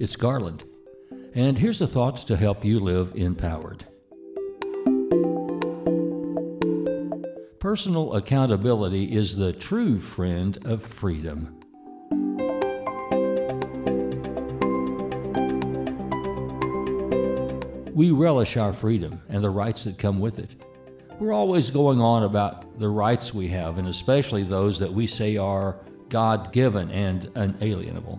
It's 0.00 0.16
Garland. 0.16 0.64
And 1.34 1.58
here's 1.58 1.82
a 1.82 1.86
thought 1.86 2.16
to 2.28 2.34
help 2.34 2.64
you 2.64 2.80
live 2.80 3.12
empowered. 3.16 3.84
Personal 7.58 8.14
accountability 8.14 9.14
is 9.14 9.36
the 9.36 9.52
true 9.52 10.00
friend 10.00 10.58
of 10.64 10.82
freedom. 10.82 11.54
We 17.92 18.10
relish 18.10 18.56
our 18.56 18.72
freedom 18.72 19.20
and 19.28 19.44
the 19.44 19.50
rights 19.50 19.84
that 19.84 19.98
come 19.98 20.18
with 20.18 20.38
it. 20.38 20.64
We're 21.18 21.34
always 21.34 21.70
going 21.70 22.00
on 22.00 22.22
about 22.22 22.80
the 22.80 22.88
rights 22.88 23.34
we 23.34 23.48
have, 23.48 23.76
and 23.76 23.86
especially 23.86 24.44
those 24.44 24.78
that 24.78 24.90
we 24.90 25.06
say 25.06 25.36
are 25.36 25.76
God 26.08 26.54
given 26.54 26.90
and 26.90 27.30
unalienable. 27.34 28.18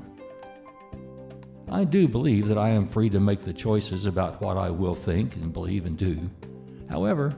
I 1.72 1.86
do 1.86 2.06
believe 2.06 2.50
that 2.50 2.58
I 2.58 2.70
am 2.70 2.86
free 2.86 3.10
to 3.12 3.20
make 3.22 3.42
the 3.42 3.54
choices 3.54 4.06
about 4.06 4.42
what 4.42 4.58
I 4.58 4.70
will 4.70 4.94
think 4.94 5.38
and 5.38 5.54
believe 5.54 5.86
and 5.86 5.98
do. 5.98 6.30
However, 6.90 7.34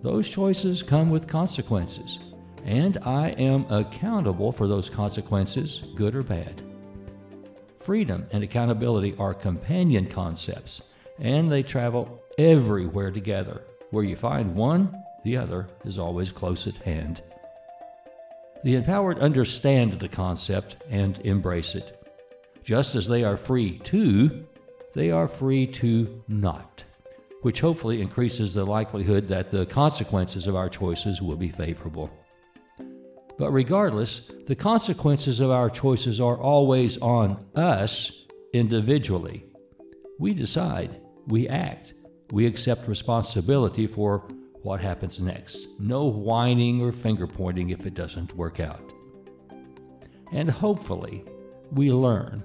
those 0.00 0.28
choices 0.28 0.82
come 0.82 1.08
with 1.08 1.28
consequences, 1.28 2.18
and 2.64 2.98
I 3.02 3.30
am 3.30 3.64
accountable 3.70 4.50
for 4.50 4.66
those 4.66 4.90
consequences, 4.90 5.84
good 5.94 6.16
or 6.16 6.24
bad. 6.24 6.60
Freedom 7.78 8.26
and 8.32 8.42
accountability 8.42 9.14
are 9.20 9.32
companion 9.32 10.06
concepts, 10.06 10.82
and 11.20 11.50
they 11.50 11.62
travel 11.62 12.20
everywhere 12.38 13.12
together. 13.12 13.62
Where 13.90 14.04
you 14.04 14.16
find 14.16 14.56
one, 14.56 14.92
the 15.22 15.36
other 15.36 15.68
is 15.84 15.96
always 15.96 16.32
close 16.32 16.66
at 16.66 16.76
hand. 16.78 17.22
The 18.64 18.74
empowered 18.74 19.20
understand 19.20 19.92
the 19.92 20.08
concept 20.08 20.76
and 20.90 21.20
embrace 21.20 21.76
it. 21.76 22.05
Just 22.66 22.96
as 22.96 23.06
they 23.06 23.22
are 23.22 23.36
free 23.36 23.78
to, 23.84 24.44
they 24.92 25.12
are 25.12 25.28
free 25.28 25.68
to 25.68 26.20
not, 26.26 26.82
which 27.42 27.60
hopefully 27.60 28.02
increases 28.02 28.54
the 28.54 28.64
likelihood 28.64 29.28
that 29.28 29.52
the 29.52 29.66
consequences 29.66 30.48
of 30.48 30.56
our 30.56 30.68
choices 30.68 31.22
will 31.22 31.36
be 31.36 31.48
favorable. 31.48 32.10
But 33.38 33.52
regardless, 33.52 34.22
the 34.48 34.56
consequences 34.56 35.38
of 35.38 35.52
our 35.52 35.70
choices 35.70 36.20
are 36.20 36.36
always 36.36 36.98
on 36.98 37.46
us 37.54 38.24
individually. 38.52 39.44
We 40.18 40.34
decide, 40.34 41.00
we 41.28 41.46
act, 41.46 41.94
we 42.32 42.46
accept 42.46 42.88
responsibility 42.88 43.86
for 43.86 44.26
what 44.62 44.80
happens 44.80 45.20
next. 45.20 45.68
No 45.78 46.06
whining 46.06 46.82
or 46.82 46.90
finger 46.90 47.28
pointing 47.28 47.70
if 47.70 47.86
it 47.86 47.94
doesn't 47.94 48.34
work 48.34 48.58
out. 48.58 48.92
And 50.32 50.50
hopefully, 50.50 51.24
we 51.70 51.92
learn. 51.92 52.42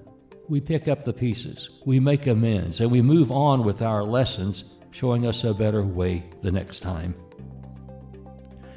We 0.52 0.60
pick 0.60 0.90
up 0.90 1.06
the 1.06 1.14
pieces, 1.14 1.70
we 1.86 2.02
make 2.02 2.28
amends, 2.28 2.82
and 2.82 2.92
we 2.92 3.02
move 3.02 3.32
on 3.32 3.64
with 3.64 3.82
our 3.82 4.04
lessons, 4.04 4.66
showing 4.92 5.26
us 5.26 5.46
a 5.46 5.54
better 5.54 5.82
way 5.82 6.26
the 6.42 6.52
next 6.52 6.82
time. 6.82 7.16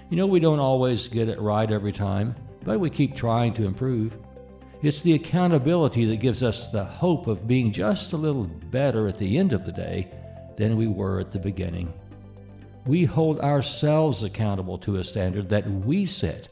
You 0.08 0.16
know, 0.16 0.26
we 0.28 0.38
don't 0.38 0.60
always 0.60 1.08
get 1.08 1.28
it 1.28 1.40
right 1.40 1.68
every 1.68 1.90
time, 1.90 2.36
but 2.64 2.78
we 2.78 2.90
keep 2.90 3.16
trying 3.16 3.54
to 3.54 3.66
improve. 3.66 4.16
It's 4.82 5.00
the 5.00 5.14
accountability 5.14 6.04
that 6.04 6.20
gives 6.20 6.44
us 6.44 6.68
the 6.68 6.84
hope 6.84 7.26
of 7.26 7.48
being 7.48 7.72
just 7.72 8.12
a 8.12 8.16
little 8.16 8.44
better 8.44 9.08
at 9.08 9.18
the 9.18 9.36
end 9.36 9.52
of 9.52 9.64
the 9.64 9.72
day 9.72 10.12
than 10.56 10.76
we 10.76 10.86
were 10.86 11.18
at 11.18 11.32
the 11.32 11.40
beginning 11.40 11.92
we 12.86 13.04
hold 13.04 13.40
ourselves 13.40 14.22
accountable 14.22 14.78
to 14.78 14.96
a 14.96 15.04
standard 15.04 15.48
that 15.48 15.68
we 15.68 16.04
set, 16.04 16.48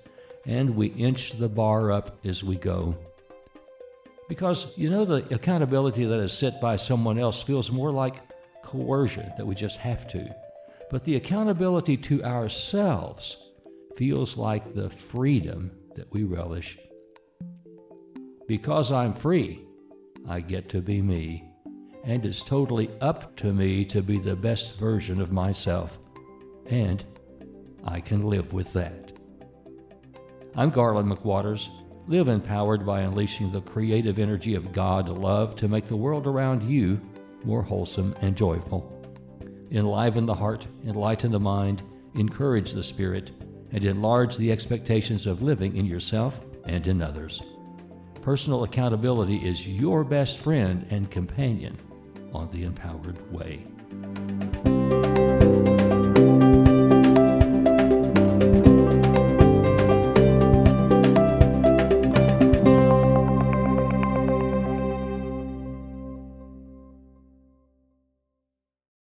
and 0.46 0.74
we 0.74 0.86
inch 0.88 1.32
the 1.32 1.48
bar 1.48 1.92
up 1.92 2.24
as 2.24 2.42
we 2.42 2.56
go. 2.56 2.96
Because, 4.32 4.66
you 4.78 4.88
know, 4.88 5.04
the 5.04 5.34
accountability 5.34 6.06
that 6.06 6.18
is 6.18 6.32
set 6.32 6.58
by 6.58 6.76
someone 6.76 7.18
else 7.18 7.42
feels 7.42 7.70
more 7.70 7.90
like 7.90 8.16
coercion, 8.62 9.30
that 9.36 9.46
we 9.46 9.54
just 9.54 9.76
have 9.76 10.08
to. 10.08 10.34
But 10.90 11.04
the 11.04 11.16
accountability 11.16 11.98
to 11.98 12.24
ourselves 12.24 13.36
feels 13.94 14.38
like 14.38 14.72
the 14.72 14.88
freedom 14.88 15.70
that 15.96 16.10
we 16.14 16.22
relish. 16.22 16.78
Because 18.48 18.90
I'm 18.90 19.12
free, 19.12 19.66
I 20.26 20.40
get 20.40 20.70
to 20.70 20.80
be 20.80 21.02
me, 21.02 21.44
and 22.02 22.24
it's 22.24 22.42
totally 22.42 22.88
up 23.02 23.36
to 23.36 23.52
me 23.52 23.84
to 23.84 24.00
be 24.00 24.18
the 24.18 24.34
best 24.34 24.78
version 24.78 25.20
of 25.20 25.30
myself 25.30 25.98
and 26.68 27.04
I 27.84 28.00
can 28.00 28.22
live 28.22 28.54
with 28.54 28.72
that. 28.72 29.12
I'm 30.56 30.70
Garland 30.70 31.12
McWatters. 31.12 31.68
Live 32.08 32.26
empowered 32.26 32.84
by 32.84 33.02
unleashing 33.02 33.52
the 33.52 33.60
creative 33.60 34.18
energy 34.18 34.54
of 34.56 34.72
God 34.72 35.08
love 35.08 35.54
to 35.56 35.68
make 35.68 35.86
the 35.86 35.96
world 35.96 36.26
around 36.26 36.62
you 36.68 37.00
more 37.44 37.62
wholesome 37.62 38.14
and 38.20 38.36
joyful. 38.36 38.88
Enliven 39.70 40.26
the 40.26 40.34
heart, 40.34 40.66
enlighten 40.84 41.30
the 41.30 41.40
mind, 41.40 41.82
encourage 42.16 42.72
the 42.72 42.82
spirit, 42.82 43.30
and 43.70 43.84
enlarge 43.84 44.36
the 44.36 44.50
expectations 44.50 45.26
of 45.26 45.42
living 45.42 45.76
in 45.76 45.86
yourself 45.86 46.40
and 46.64 46.86
in 46.88 47.00
others. 47.00 47.40
Personal 48.20 48.64
accountability 48.64 49.36
is 49.36 49.66
your 49.66 50.02
best 50.04 50.38
friend 50.38 50.86
and 50.90 51.10
companion 51.10 51.76
on 52.32 52.50
the 52.50 52.64
empowered 52.64 53.18
way. 53.32 53.64